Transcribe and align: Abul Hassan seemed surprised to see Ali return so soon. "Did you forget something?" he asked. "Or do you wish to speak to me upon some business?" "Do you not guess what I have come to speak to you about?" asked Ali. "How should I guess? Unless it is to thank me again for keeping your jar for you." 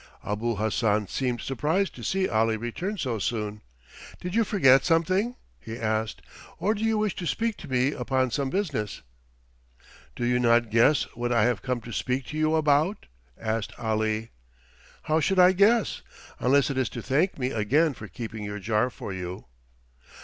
Abul 0.25 0.55
Hassan 0.55 1.07
seemed 1.09 1.41
surprised 1.41 1.93
to 1.93 2.03
see 2.03 2.27
Ali 2.27 2.57
return 2.57 2.97
so 2.97 3.19
soon. 3.19 3.61
"Did 4.19 4.33
you 4.33 4.43
forget 4.43 4.83
something?" 4.83 5.35
he 5.59 5.77
asked. 5.77 6.23
"Or 6.57 6.73
do 6.73 6.83
you 6.83 6.97
wish 6.97 7.13
to 7.17 7.27
speak 7.27 7.55
to 7.57 7.67
me 7.67 7.91
upon 7.91 8.31
some 8.31 8.49
business?" 8.49 9.03
"Do 10.15 10.25
you 10.25 10.39
not 10.39 10.71
guess 10.71 11.03
what 11.15 11.31
I 11.31 11.43
have 11.43 11.61
come 11.61 11.81
to 11.81 11.93
speak 11.93 12.25
to 12.29 12.37
you 12.39 12.55
about?" 12.55 13.05
asked 13.39 13.73
Ali. 13.77 14.31
"How 15.03 15.19
should 15.19 15.37
I 15.37 15.51
guess? 15.51 16.01
Unless 16.39 16.71
it 16.71 16.79
is 16.79 16.89
to 16.89 17.03
thank 17.03 17.37
me 17.37 17.51
again 17.51 17.93
for 17.93 18.07
keeping 18.07 18.43
your 18.43 18.57
jar 18.57 18.89
for 18.89 19.13
you." 19.13 19.45